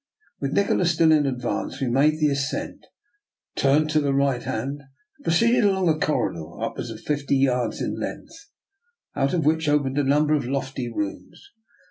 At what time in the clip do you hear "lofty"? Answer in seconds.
10.47-10.91